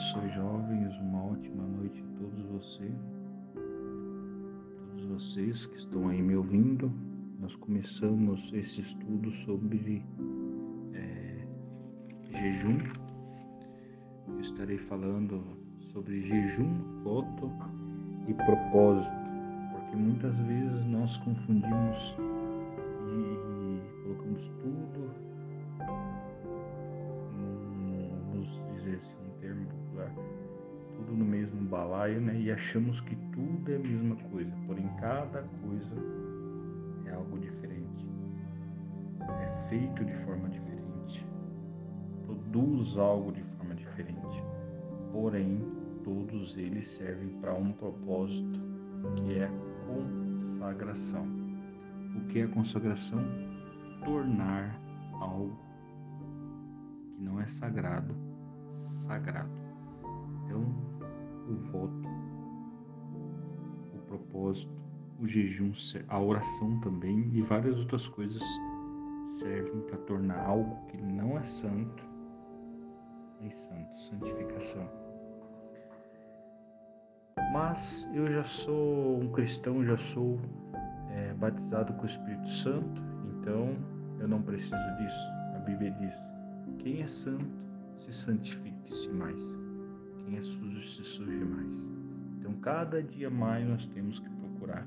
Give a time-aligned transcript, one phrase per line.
[0.00, 0.96] abençoe, jovens.
[1.00, 2.94] Uma ótima noite a todos vocês.
[4.78, 6.90] Todos vocês que estão aí me ouvindo.
[7.38, 10.02] Nós começamos esse estudo sobre
[10.94, 11.46] é,
[12.32, 12.78] jejum.
[14.28, 15.42] Eu estarei falando
[15.92, 17.50] sobre jejum, voto
[18.28, 19.10] e propósito,
[19.72, 22.16] porque muitas vezes nós confundimos
[32.60, 35.94] achamos que tudo é a mesma coisa, porém cada coisa
[37.06, 38.06] é algo diferente.
[39.20, 41.26] É feito de forma diferente.
[42.26, 44.44] Produz algo de forma diferente.
[45.12, 45.64] Porém,
[46.04, 48.60] todos eles servem para um propósito,
[49.16, 49.50] que é
[49.86, 51.26] consagração.
[52.16, 53.24] O que é consagração?
[54.04, 54.78] Tornar
[55.14, 55.56] algo
[57.16, 58.14] que não é sagrado,
[58.72, 59.50] sagrado.
[60.44, 60.62] Então,
[61.48, 62.09] o voto,
[64.10, 64.70] propósito,
[65.20, 65.72] o jejum,
[66.08, 68.42] a oração também e várias outras coisas
[69.26, 72.02] servem para tornar algo que não é santo
[73.40, 74.88] em santo, santificação.
[77.52, 80.38] Mas eu já sou um cristão, já sou
[81.10, 83.76] é, batizado com o Espírito Santo, então
[84.18, 85.28] eu não preciso disso.
[85.54, 86.14] A Bíblia diz:
[86.78, 87.46] quem é santo
[87.98, 89.70] se santifique-se mais
[90.30, 91.99] quem é sujo se suje mais.
[92.50, 94.86] Então, cada dia mais nós temos que procurar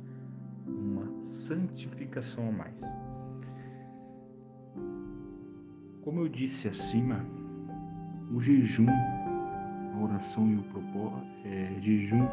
[0.67, 2.75] uma santificação a mais.
[6.01, 7.25] Como eu disse acima,
[8.33, 12.27] o jejum, a oração e o propósito, é, jejum,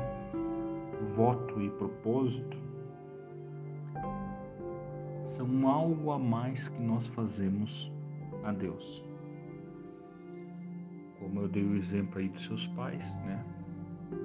[1.15, 2.59] voto e propósito
[5.27, 7.91] são algo a mais que nós fazemos
[8.43, 9.05] a Deus
[11.21, 13.45] como eu dei o exemplo aí dos seus pais, né?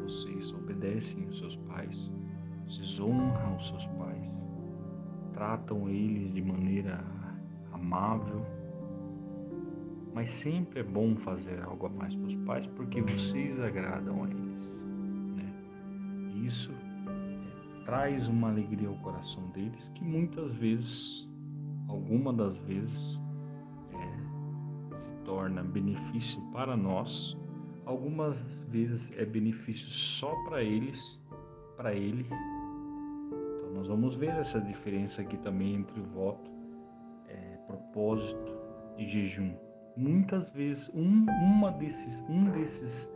[0.05, 2.13] Vocês obedecem os seus pais,
[2.67, 4.43] vocês honram os seus pais,
[5.33, 7.03] tratam eles de maneira
[7.73, 8.45] amável.
[10.13, 14.29] Mas sempre é bom fazer algo a mais para os pais porque vocês agradam a
[14.29, 14.85] eles,
[15.35, 15.53] né?
[16.45, 21.27] Isso é, traz uma alegria ao coração deles que muitas vezes,
[21.89, 23.19] alguma das vezes,
[24.95, 27.35] se torna benefício para nós,
[27.85, 28.38] algumas
[28.69, 31.19] vezes é benefício só para eles,
[31.78, 32.25] para ele.
[32.25, 36.50] Então nós vamos ver essa diferença aqui também entre o voto,
[37.28, 38.53] é, propósito
[38.97, 39.53] e jejum.
[39.96, 43.09] Muitas vezes um, uma desses, um desses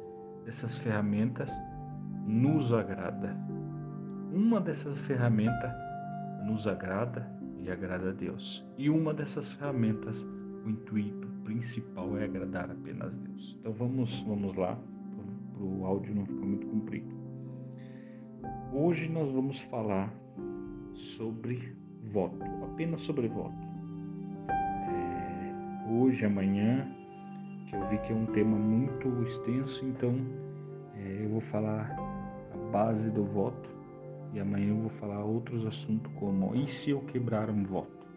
[0.46, 1.50] dessas ferramentas
[2.26, 3.36] nos agrada.
[4.32, 5.74] Uma dessas ferramentas
[6.46, 8.64] nos agrada e agrada a Deus.
[8.78, 10.16] E uma dessas ferramentas,
[10.66, 11.19] o intuito
[11.50, 13.58] principal é agradar apenas Deus.
[13.60, 14.78] Então vamos, vamos lá,
[15.54, 17.16] para o áudio não ficar muito comprido.
[18.72, 20.14] Hoje nós vamos falar
[20.94, 21.76] sobre
[22.12, 23.58] voto, apenas sobre voto.
[24.48, 26.88] É, hoje, amanhã,
[27.68, 30.16] que eu vi que é um tema muito extenso, então
[30.96, 31.98] é, eu vou falar
[32.54, 33.68] a base do voto
[34.34, 38.09] e amanhã eu vou falar outros assuntos como e se eu quebrar um voto?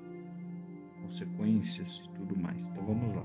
[1.02, 2.58] Consequências e tudo mais.
[2.58, 3.24] Então vamos lá.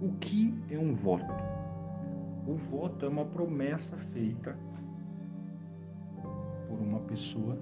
[0.00, 1.32] O que é um voto?
[2.46, 4.56] O voto é uma promessa feita
[6.68, 7.58] por uma pessoa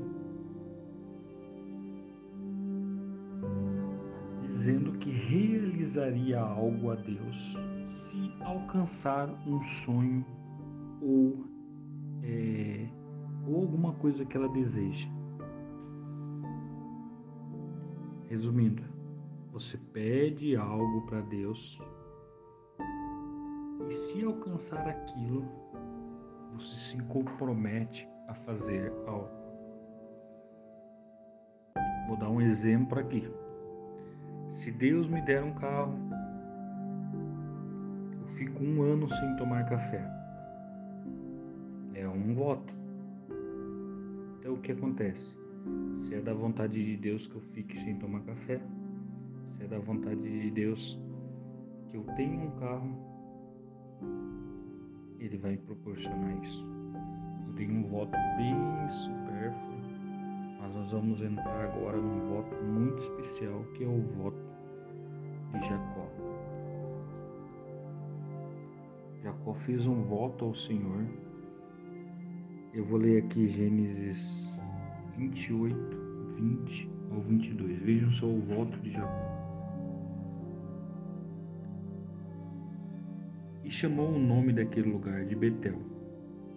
[4.43, 10.25] dizendo que realizaria algo a Deus se alcançar um sonho
[11.01, 11.45] ou,
[12.23, 12.87] é,
[13.47, 15.18] ou alguma coisa que ela deseja.
[18.28, 18.83] Resumindo,
[19.50, 21.81] você pede algo para Deus
[23.89, 25.47] e se alcançar aquilo,
[26.53, 29.31] você se compromete a fazer algo.
[32.06, 33.26] Vou dar um exemplo aqui.
[34.53, 35.99] Se Deus me der um carro,
[38.20, 40.05] eu fico um ano sem tomar café.
[41.94, 42.75] É um voto.
[44.38, 45.48] Então o que acontece?
[45.97, 48.61] Se é da vontade de Deus que eu fique sem tomar café,
[49.50, 50.99] se é da vontade de Deus
[51.88, 52.97] que eu tenha um carro,
[55.19, 56.65] Ele vai proporcionar isso.
[57.47, 58.55] Eu tenho um voto bem
[58.91, 59.79] supérfluo,
[60.61, 64.38] mas nós vamos entrar agora num voto muito especial que é o voto
[65.53, 66.09] de Jacó.
[69.23, 71.05] Jacó fez um voto ao Senhor.
[72.73, 74.61] Eu vou ler aqui Gênesis
[75.19, 75.76] 28,
[76.37, 77.79] 20 ao 22.
[77.81, 79.38] Vejam só o voto de Jacó.
[83.69, 85.79] e chamou o nome daquele lugar de Betel.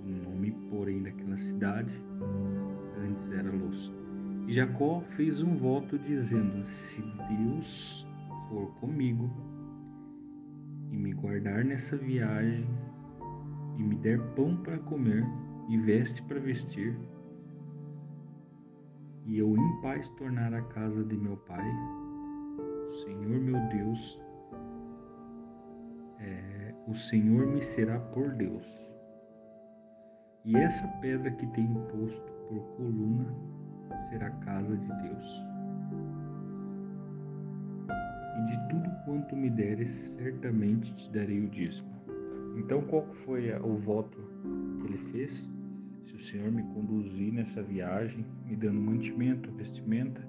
[0.02, 1.92] O nome, porém, daquela cidade
[2.98, 3.92] antes era Luz.
[4.48, 8.08] E Jacó fez um voto dizendo: Se Deus
[8.48, 9.30] for comigo
[10.90, 12.66] e me guardar nessa viagem
[13.78, 15.25] e me der pão para comer
[15.68, 16.98] e veste para vestir,
[19.26, 21.70] e eu em paz tornar a casa de meu pai,
[22.90, 24.20] o Senhor meu Deus,
[26.20, 28.66] é, o Senhor me será por Deus.
[30.44, 33.28] E essa pedra que tem posto por coluna
[34.10, 35.44] será casa de Deus.
[38.38, 41.92] E de tudo quanto me deres, certamente te darei o dízimo.
[42.58, 44.18] Então, qual foi o voto
[44.80, 45.61] que ele fez?
[46.12, 50.22] Se o Senhor me conduzir nessa viagem, me dando mantimento, vestimenta,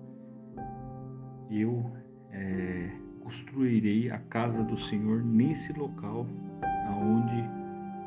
[1.50, 1.92] eu
[2.30, 2.88] é,
[3.20, 6.24] construirei a casa do Senhor nesse local
[6.86, 7.34] aonde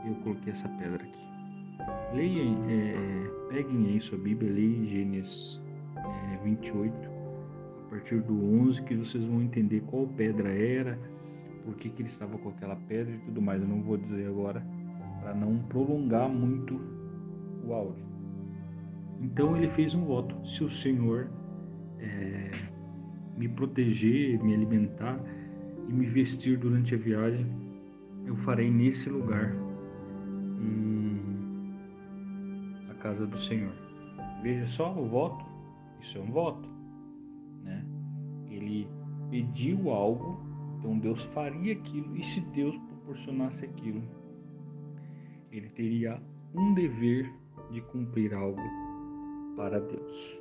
[0.08, 2.16] eu coloquei essa pedra aqui.
[2.16, 5.62] Leiam, é, peguem aí sua Bíblia, leiam Gênesis
[5.98, 10.98] é, 28, a partir do 11, que vocês vão entender qual pedra era,
[11.66, 13.62] por que, que ele estava com aquela pedra e tudo mais.
[13.62, 14.66] Eu não vou dizer agora,
[15.20, 16.95] para não prolongar muito
[17.66, 18.06] o áudio.
[19.22, 21.30] Então ele fez um voto: se o Senhor
[22.00, 22.52] é,
[23.38, 25.20] me proteger, me alimentar
[25.88, 27.46] e me vestir durante a viagem,
[28.26, 29.56] eu farei nesse lugar
[32.90, 33.74] a casa do Senhor.
[34.42, 35.46] Veja só o voto,
[36.02, 36.68] isso é um voto,
[37.64, 37.84] né?
[38.50, 38.88] Ele
[39.30, 40.40] pediu algo,
[40.80, 44.04] então Deus faria aquilo e se Deus proporcionasse aquilo,
[45.52, 46.22] ele teria
[46.54, 47.32] um dever
[47.76, 48.62] de cumprir algo
[49.58, 50.40] para Deus.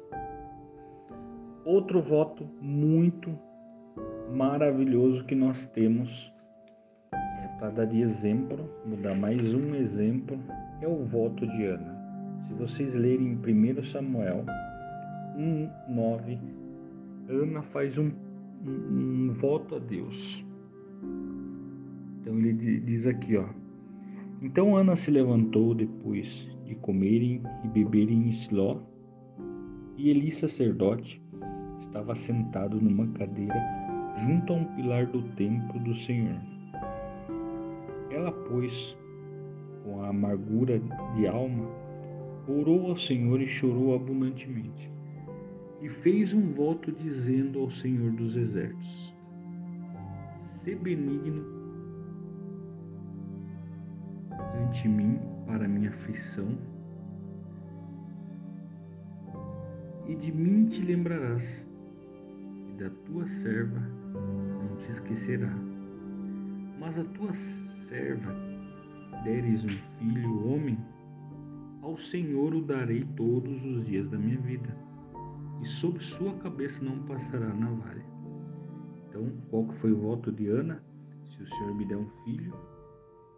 [1.64, 3.36] Outro voto muito
[4.32, 6.32] maravilhoso que nós temos
[7.12, 10.38] é para dar de exemplo, vou dar mais um exemplo,
[10.80, 11.94] é o voto de Ana.
[12.44, 14.44] Se vocês lerem em 1 Samuel
[15.36, 16.38] 1, 9,
[17.28, 18.12] Ana faz um,
[18.64, 20.44] um, um voto a Deus.
[22.20, 23.46] Então ele diz aqui, ó.
[24.40, 28.80] Então Ana se levantou depois de comerem e beberem em Siló,
[29.96, 31.22] e Eli, sacerdote,
[31.78, 33.60] estava sentado numa cadeira
[34.26, 36.40] junto a um pilar do templo do Senhor.
[38.10, 38.96] Ela, pois,
[39.82, 40.80] com a amargura
[41.14, 41.68] de alma,
[42.48, 44.90] orou ao Senhor e chorou abundantemente.
[45.80, 49.14] E fez um voto dizendo ao Senhor dos Exércitos:
[50.36, 51.44] Se benigno
[54.54, 56.58] ante mim para minha aflição,
[60.06, 61.66] e de mim te lembrarás
[62.78, 63.80] da tua serva
[64.14, 65.52] não te esquecerá.
[66.78, 68.34] Mas a tua serva
[69.24, 70.78] deres um filho homem,
[71.82, 74.76] ao Senhor o darei todos os dias da minha vida,
[75.62, 78.04] e sobre sua cabeça não passará navalha.
[79.08, 80.82] Então, qual que foi o voto de Ana?
[81.30, 82.52] Se o Senhor me der um filho,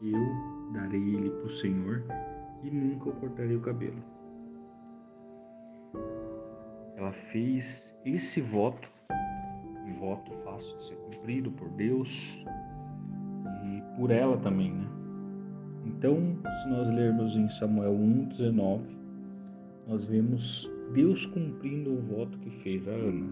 [0.02, 2.04] eu darei ele para o Senhor
[2.62, 4.02] e nunca cortarei o cabelo.
[6.96, 8.88] Ela fez esse voto
[9.86, 12.36] um voto fácil de ser cumprido por Deus
[13.64, 14.86] e por ela também, né?
[15.84, 18.82] Então, se nós lermos em Samuel 1:19,
[19.86, 23.26] nós vemos Deus cumprindo o voto que fez a Ana.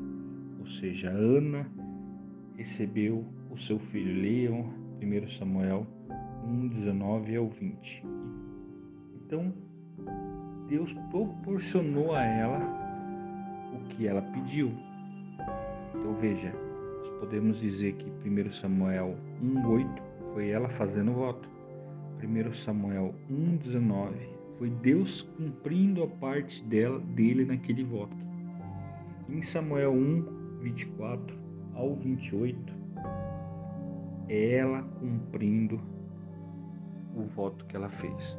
[0.61, 1.66] Ou seja, Ana
[2.56, 5.87] recebeu o seu filho Leão, 1 Samuel
[6.46, 8.04] 1:19 ao 20.
[9.16, 9.52] Então,
[10.68, 12.60] Deus proporcionou a ela
[13.72, 14.72] o que ela pediu.
[15.94, 16.52] Então veja,
[16.98, 21.48] nós podemos dizer que 1 Samuel 1,8 foi ela fazendo o voto.
[22.22, 24.12] 1 Samuel 1,19
[24.58, 28.16] foi Deus cumprindo a parte dela, dele naquele voto.
[29.28, 31.36] Em Samuel 1, 24
[31.74, 32.72] ao 28,
[34.28, 35.80] é ela cumprindo
[37.14, 38.38] o voto que ela fez.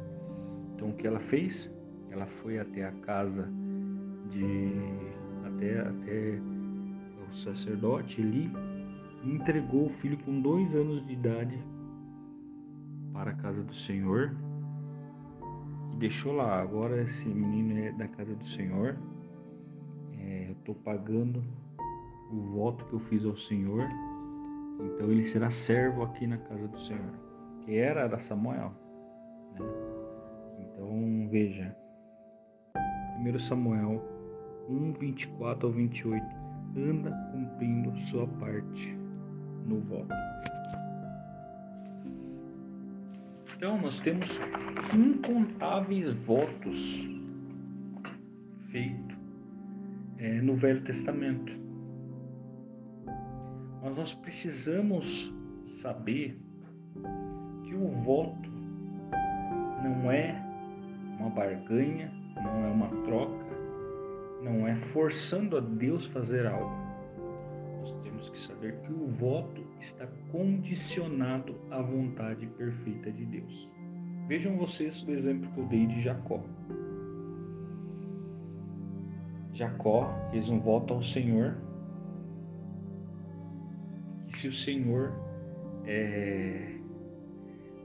[0.74, 1.70] Então o que ela fez?
[2.10, 3.48] Ela foi até a casa
[4.30, 4.72] de
[5.44, 6.38] até até
[7.30, 8.50] o sacerdote Eli
[9.24, 11.58] entregou o filho com dois anos de idade
[13.12, 14.34] para a casa do Senhor
[15.92, 16.60] e deixou lá.
[16.60, 18.96] Agora esse menino é da casa do Senhor.
[20.18, 21.42] É, eu estou pagando
[22.30, 23.88] o voto que eu fiz ao Senhor.
[24.80, 27.14] Então ele será servo aqui na casa do Senhor,
[27.66, 28.72] que era da Samuel.
[29.52, 29.66] Né?
[30.60, 31.76] Então veja,
[33.18, 34.02] 1 Samuel
[34.70, 36.24] 1, 24 ao 28
[36.76, 38.96] anda cumprindo sua parte
[39.66, 40.14] no voto.
[43.56, 44.28] Então, nós temos
[44.94, 47.08] incontáveis votos
[48.70, 49.16] feitos
[50.18, 51.52] é, no Velho Testamento.
[53.82, 55.34] Mas nós precisamos
[55.66, 56.38] saber
[57.76, 58.50] que o voto
[59.82, 60.34] não é
[61.18, 63.46] uma barganha, não é uma troca,
[64.42, 66.74] não é forçando a Deus fazer algo.
[67.80, 73.68] Nós temos que saber que o voto está condicionado à vontade perfeita de Deus.
[74.26, 76.40] Vejam vocês o exemplo que eu dei de Jacó.
[79.52, 81.56] Jacó fez um voto ao Senhor
[84.28, 85.12] que se o Senhor
[85.86, 86.75] é,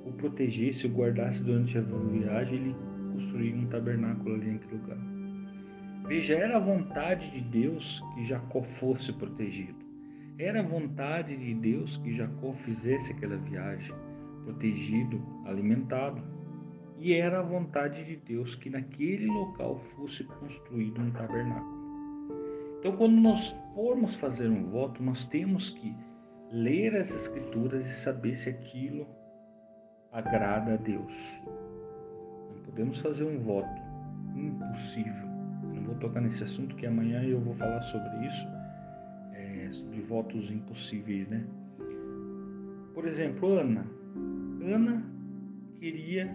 [0.05, 2.75] o protegesse, o guardasse durante a viagem, ele
[3.13, 4.98] construir um tabernáculo ali naquele lugar.
[6.08, 9.75] Veja, era a vontade de Deus que Jacó fosse protegido.
[10.38, 13.93] Era a vontade de Deus que Jacó fizesse aquela viagem,
[14.43, 16.22] protegido, alimentado.
[16.98, 21.81] E era a vontade de Deus que naquele local fosse construído um tabernáculo.
[22.79, 25.96] Então, quando nós formos fazer um voto, nós temos que
[26.51, 29.08] ler as Escrituras e saber se aquilo
[30.12, 31.13] agrada a Deus
[32.72, 33.82] podemos fazer um voto
[34.36, 35.27] impossível.
[35.63, 38.48] Eu não vou tocar nesse assunto que amanhã eu vou falar sobre isso,
[39.34, 41.44] é, sobre votos impossíveis, né?
[42.94, 43.86] Por exemplo, Ana.
[44.63, 45.03] Ana
[45.80, 46.34] queria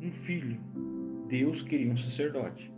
[0.00, 0.58] um filho.
[1.28, 2.72] Deus queria um sacerdote.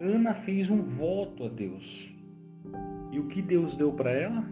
[0.00, 2.10] Ana fez um voto a Deus.
[3.12, 4.44] E o que Deus deu para ela?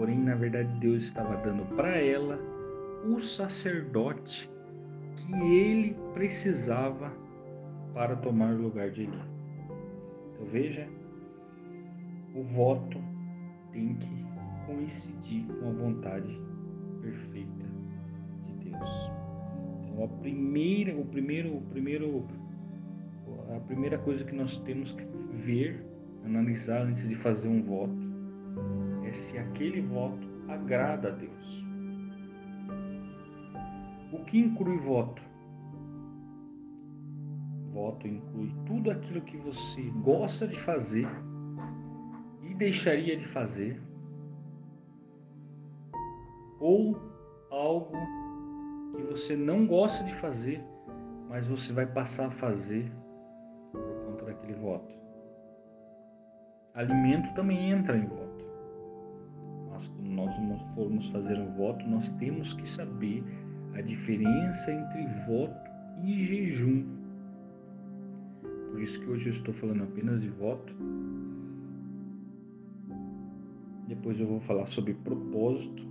[0.00, 2.38] Porém, na verdade, Deus estava dando para ela
[3.04, 4.50] o sacerdote
[5.14, 7.12] que ele precisava
[7.92, 9.22] para tomar o lugar de Eli.
[10.32, 10.88] Então veja,
[12.34, 12.96] o voto
[13.72, 14.24] tem que
[14.64, 16.40] coincidir com a vontade
[17.02, 17.66] perfeita
[18.46, 19.12] de Deus.
[19.84, 22.24] Então a primeira, o primeiro, o primeiro,
[23.54, 25.04] a primeira coisa que nós temos que
[25.44, 25.84] ver,
[26.24, 28.09] analisar antes de fazer um voto,
[29.10, 31.64] é se aquele voto agrada a Deus.
[34.12, 35.20] O que inclui voto?
[37.72, 41.08] Voto inclui tudo aquilo que você gosta de fazer
[42.42, 43.80] e deixaria de fazer,
[46.60, 46.96] ou
[47.50, 47.96] algo
[48.96, 50.62] que você não gosta de fazer,
[51.28, 52.90] mas você vai passar a fazer
[53.72, 54.92] por conta daquele voto.
[56.74, 58.19] Alimento também entra em voto.
[60.74, 63.22] Formos fazer um voto, nós temos que saber
[63.74, 65.70] a diferença entre voto
[66.04, 66.84] e jejum.
[68.70, 70.72] Por isso que hoje eu estou falando apenas de voto.
[73.88, 75.90] Depois eu vou falar sobre propósito.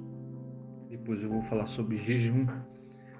[0.90, 2.48] Depois eu vou falar sobre jejum,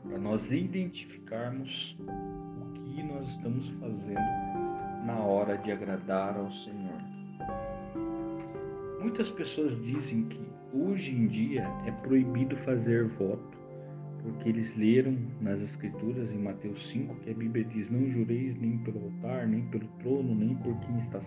[0.04, 6.89] para nós identificarmos o que nós estamos fazendo na hora de agradar ao Senhor.
[9.00, 10.42] Muitas pessoas dizem que
[10.74, 13.58] hoje em dia é proibido fazer voto
[14.22, 18.78] porque eles leram nas Escrituras, em Mateus 5, que a Bíblia diz: Não jureis nem
[18.80, 21.22] pelo altar, nem pelo trono, nem por quem está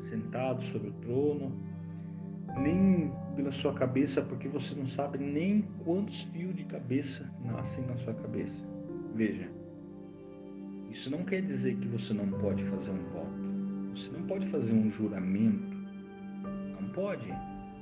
[0.00, 1.52] sentado sobre o trono,
[2.58, 7.96] nem pela sua cabeça, porque você não sabe nem quantos fios de cabeça nascem na
[7.98, 8.64] sua cabeça.
[9.14, 9.48] Veja,
[10.90, 14.72] isso não quer dizer que você não pode fazer um voto, você não pode fazer
[14.72, 15.69] um juramento,
[16.92, 17.26] pode.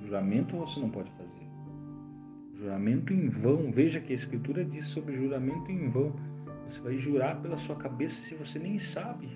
[0.02, 1.48] Juramento você não pode fazer.
[2.54, 3.70] Juramento em vão.
[3.70, 6.12] Veja que a Escritura diz sobre juramento em vão.
[6.68, 9.28] Você vai jurar pela sua cabeça se você nem sabe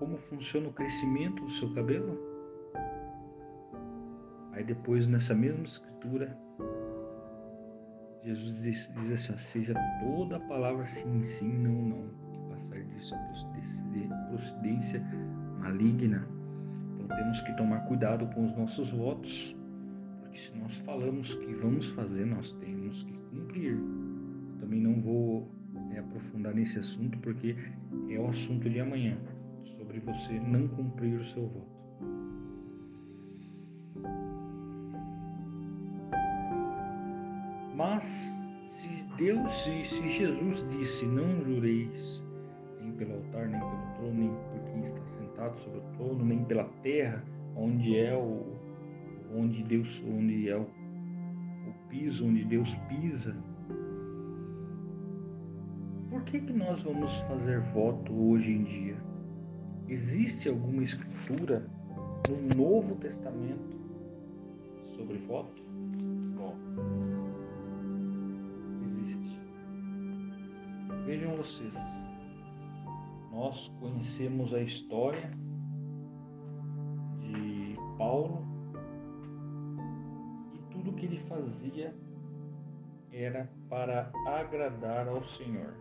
[0.00, 2.18] como funciona o crescimento do seu cabelo.
[4.52, 6.36] Aí depois, nessa mesma Escritura,
[8.24, 12.08] Jesus diz, diz assim: seja toda a palavra sim, sim, não, não.
[12.32, 15.02] Que passar disso é procedência
[15.60, 16.26] maligna
[17.20, 19.56] temos que tomar cuidado com os nossos votos,
[20.20, 23.78] porque se nós falamos que vamos fazer, nós temos que cumprir.
[24.60, 25.48] Também não vou
[25.92, 27.54] é, aprofundar nesse assunto, porque
[28.08, 29.16] é o assunto de amanhã,
[29.76, 31.80] sobre você não cumprir o seu voto.
[37.76, 38.06] Mas
[38.68, 42.22] se Deus, se, se Jesus disse, não jureis
[43.38, 47.22] nem pelo trono, nem por quem está sentado sobre o trono, nem pela terra,
[47.56, 48.60] onde é o
[49.34, 53.34] onde Deus, onde é o, o piso, onde Deus pisa.
[56.10, 58.96] Por que que nós vamos fazer voto hoje em dia?
[59.88, 61.66] Existe alguma escritura
[62.28, 63.78] no Novo Testamento
[64.96, 65.62] sobre voto?
[66.36, 66.56] Bom,
[68.84, 69.38] existe.
[71.06, 71.99] Vejam vocês,
[73.40, 75.30] nós conhecemos a história
[77.20, 78.46] de Paulo
[80.52, 81.94] e tudo que ele fazia
[83.10, 85.74] era para agradar ao Senhor.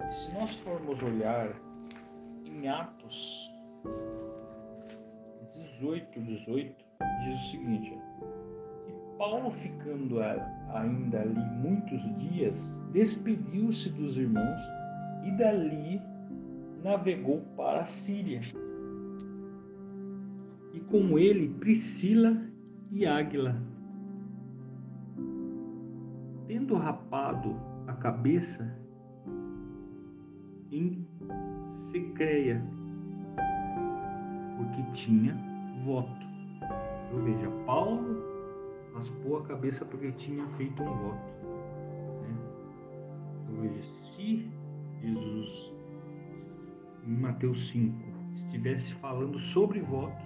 [0.00, 1.54] E se nós formos olhar
[2.44, 3.52] em Atos
[5.54, 6.84] 18, 18,
[7.24, 7.96] diz o seguinte:
[8.88, 10.20] E Paulo, ficando
[10.74, 14.79] ainda ali muitos dias, despediu-se dos irmãos
[15.24, 16.00] e dali
[16.82, 18.40] navegou para a Síria.
[20.72, 22.36] E com ele Priscila
[22.90, 23.60] e Águila.
[26.46, 27.54] Tendo rapado
[27.86, 28.76] a cabeça
[30.70, 31.06] em
[31.72, 32.62] Secreia,
[34.56, 35.36] porque tinha
[35.84, 36.26] voto.
[37.08, 38.22] Então veja, Paulo
[38.94, 41.32] raspou a cabeça porque tinha feito um voto.
[42.22, 42.36] Né?
[43.42, 44.50] Então veja, se
[45.00, 45.72] Jesus
[47.06, 47.96] em Mateus 5
[48.34, 50.22] estivesse falando sobre voto,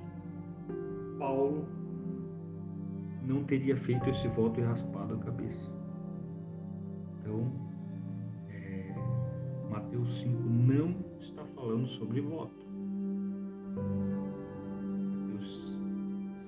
[1.19, 1.67] Paulo
[3.23, 5.73] não teria feito esse voto e raspado a cabeça.
[7.21, 7.53] Então,
[8.51, 8.95] é,
[9.71, 12.65] Mateus 5 não está falando sobre voto.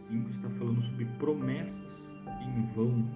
[0.08, 3.08] 5 está falando sobre promessas em vão,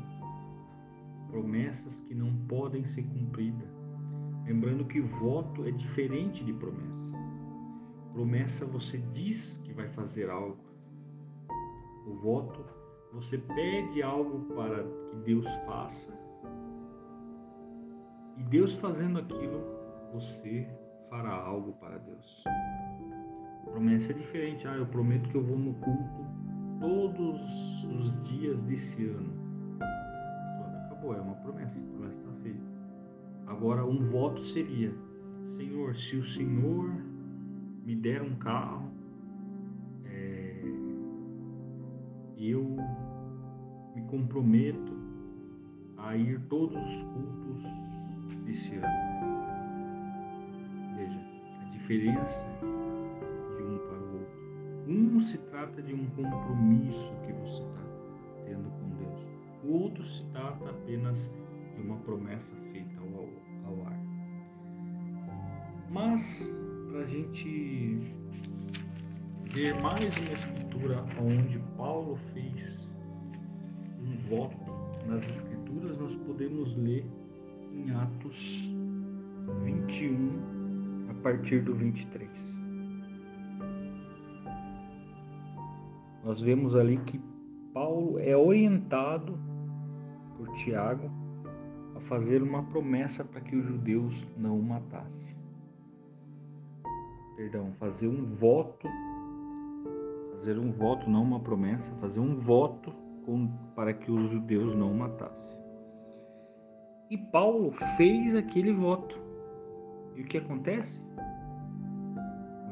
[1.28, 3.79] promessas que não podem ser cumpridas.
[4.50, 7.16] Lembrando que voto é diferente de promessa.
[8.12, 10.58] Promessa você diz que vai fazer algo.
[12.04, 12.64] O voto
[13.12, 16.12] você pede algo para que Deus faça.
[18.38, 19.62] E Deus fazendo aquilo,
[20.12, 20.68] você
[21.08, 22.42] fará algo para Deus.
[23.66, 24.66] Promessa é diferente.
[24.66, 26.26] Ah, eu prometo que eu vou no culto
[26.80, 27.40] todos
[27.84, 29.32] os dias desse ano.
[29.78, 32.69] Pronto, acabou, é uma promessa, a promessa está feita.
[33.50, 34.94] Agora, um voto seria:
[35.48, 36.88] Senhor, se o Senhor
[37.84, 38.88] me der um carro,
[40.04, 40.62] é,
[42.38, 42.76] eu
[43.94, 44.96] me comprometo
[45.98, 47.62] a ir todos os cultos
[48.44, 48.86] desse ano.
[50.96, 51.20] Veja,
[51.60, 52.46] a diferença
[54.90, 57.84] um se trata de um compromisso que você está
[58.44, 59.26] tendo com Deus.
[59.62, 61.16] O outro se trata apenas
[61.76, 62.79] de uma promessa feita
[65.90, 66.54] Mas,
[66.88, 68.00] para a gente
[69.52, 72.90] ver mais uma escritura onde Paulo fez
[74.00, 74.56] um voto
[75.06, 77.04] nas escrituras, nós podemos ler
[77.72, 78.36] em Atos
[79.64, 82.70] 21, a partir do 23.
[86.30, 87.20] nós vemos ali que
[87.74, 89.36] Paulo é orientado
[90.36, 91.10] por Tiago
[91.96, 95.39] a fazer uma promessa para que os judeus não o matassem.
[97.40, 98.86] Perdão, fazer um voto,
[100.36, 102.92] fazer um voto, não uma promessa, fazer um voto
[103.24, 105.58] com, para que os judeus não o matassem.
[107.10, 109.18] E Paulo fez aquele voto.
[110.16, 111.02] E o que acontece?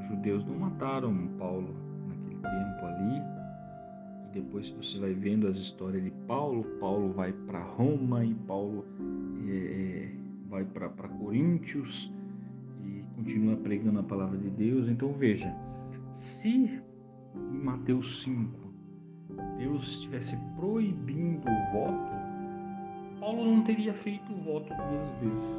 [0.01, 1.75] Os judeus não mataram Paulo
[2.07, 3.23] naquele tempo ali,
[4.35, 8.85] depois você vai vendo as histórias de Paulo, Paulo vai para Roma e Paulo
[9.49, 10.11] é,
[10.47, 12.18] vai para Coríntios e
[13.19, 14.89] continua pregando a palavra de Deus.
[14.89, 15.53] Então veja,
[16.15, 16.81] se
[17.35, 18.73] em Mateus 5
[19.59, 22.13] Deus estivesse proibindo o voto,
[23.19, 25.59] Paulo não teria feito o voto duas vezes.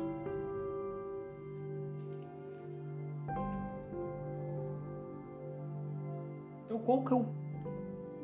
[6.65, 7.25] Então qual que é o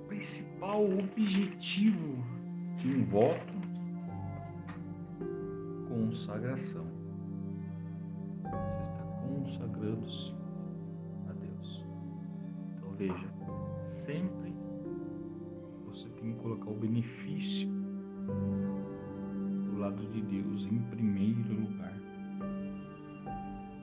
[0.08, 2.24] principal objetivo
[2.78, 3.54] de um voto?
[5.90, 6.95] Consagração.
[9.46, 10.34] Consagrando-se
[11.30, 11.86] a Deus.
[12.78, 13.34] Então veja,
[13.86, 14.54] sempre
[15.86, 17.70] você tem que colocar o benefício
[19.66, 21.94] do lado de Deus em primeiro lugar.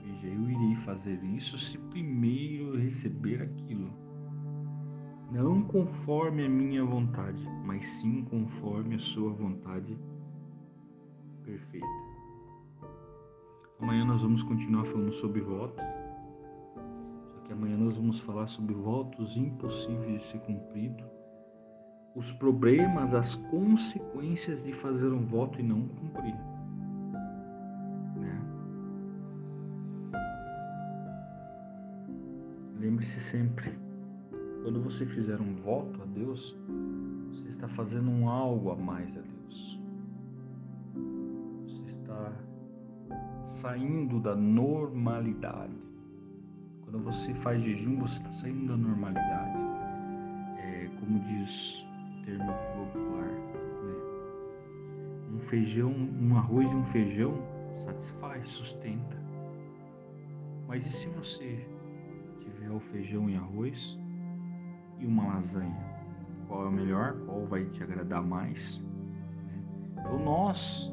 [0.04, 3.90] Veja, eu irei fazer isso se primeiro receber aquilo
[5.30, 9.96] não conforme a minha vontade, mas sim conforme a sua vontade
[11.42, 12.11] perfeita.
[13.82, 15.84] Amanhã nós vamos continuar falando sobre votos.
[17.34, 21.04] Só que amanhã nós vamos falar sobre votos impossíveis de ser cumpridos,
[22.14, 26.36] os problemas, as consequências de fazer um voto e não cumprir.
[28.16, 28.42] Né?
[32.78, 33.76] Lembre-se sempre
[34.62, 36.56] Quando você fizer um voto a Deus,
[37.32, 39.71] você está fazendo um algo a mais a Deus.
[43.52, 45.76] Saindo da normalidade.
[46.82, 49.58] Quando você faz jejum, você está saindo da normalidade.
[50.58, 53.94] É, como diz o termo popular, né?
[55.34, 57.34] um feijão, um arroz e um feijão
[57.76, 59.20] satisfaz, sustenta.
[60.66, 61.66] Mas e se você
[62.40, 63.98] tiver o feijão e arroz
[64.98, 65.92] e uma lasanha.
[66.48, 67.16] Qual é o melhor?
[67.26, 68.80] Qual vai te agradar mais?
[68.80, 69.62] Né?
[69.92, 70.92] Então nós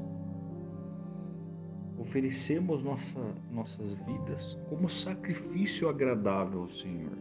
[1.99, 3.19] oferecemos nossa,
[3.51, 7.17] nossas vidas como sacrifício agradável ao Senhor.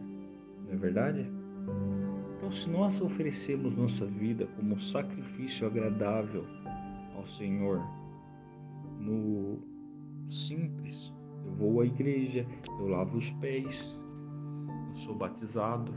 [0.65, 1.27] Não é verdade?
[2.37, 6.45] Então, se nós oferecemos nossa vida como sacrifício agradável
[7.15, 7.81] ao Senhor,
[8.99, 9.59] no
[10.29, 11.13] simples,
[11.45, 12.45] eu vou à igreja,
[12.79, 14.01] eu lavo os pés,
[14.91, 15.93] eu sou batizado,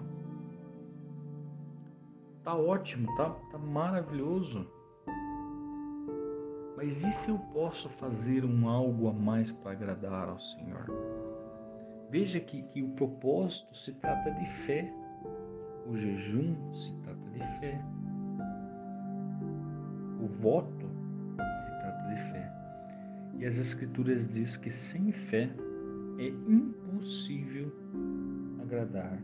[2.44, 4.66] Tá ótimo, tá, tá maravilhoso.
[6.84, 10.84] Mas e se eu posso fazer um algo a mais para agradar ao Senhor?
[12.10, 14.92] Veja que, que o propósito se trata de fé.
[15.86, 17.80] O jejum se trata de fé.
[20.20, 20.88] O voto
[21.36, 22.52] se trata de fé.
[23.38, 25.48] E as Escrituras diz que sem fé
[26.18, 27.72] é impossível
[28.60, 29.22] agradar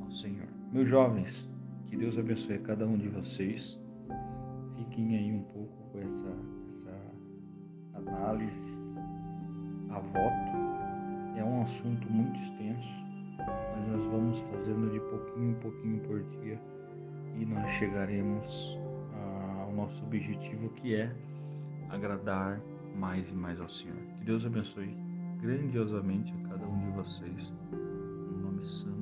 [0.00, 0.48] ao Senhor.
[0.72, 1.50] Meus jovens,
[1.88, 3.78] que Deus abençoe a cada um de vocês.
[4.78, 6.92] Fiquem aí um pouco com essa,
[7.94, 8.76] essa análise
[9.90, 11.36] a voto.
[11.36, 12.88] É um assunto muito extenso,
[13.38, 16.60] mas nós vamos fazendo de pouquinho em pouquinho por dia
[17.38, 18.78] e nós chegaremos
[19.60, 21.12] ao nosso objetivo que é
[21.90, 22.60] agradar
[22.96, 23.96] mais e mais ao Senhor.
[24.18, 24.96] Que Deus abençoe
[25.40, 27.52] grandiosamente a cada um de vocês.
[27.70, 28.96] No nome santo